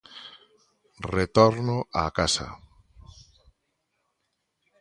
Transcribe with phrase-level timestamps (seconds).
[1.15, 2.47] Retorno a casa